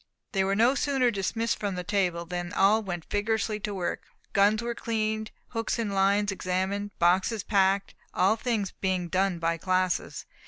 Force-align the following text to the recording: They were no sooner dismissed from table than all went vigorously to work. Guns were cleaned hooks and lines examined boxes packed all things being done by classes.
They 0.31 0.43
were 0.43 0.55
no 0.55 0.73
sooner 0.73 1.11
dismissed 1.11 1.59
from 1.59 1.75
table 1.83 2.25
than 2.25 2.53
all 2.53 2.81
went 2.81 3.05
vigorously 3.11 3.59
to 3.59 3.71
work. 3.75 4.01
Guns 4.33 4.63
were 4.63 4.73
cleaned 4.73 5.29
hooks 5.49 5.77
and 5.77 5.93
lines 5.93 6.31
examined 6.31 6.97
boxes 6.97 7.43
packed 7.43 7.93
all 8.11 8.35
things 8.35 8.71
being 8.71 9.09
done 9.09 9.37
by 9.37 9.57
classes. 9.57 10.25